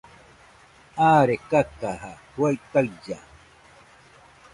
Aare 1.07 1.35
kakaja 1.49 2.11
juaɨ 2.33 2.55
tailla 2.71 3.17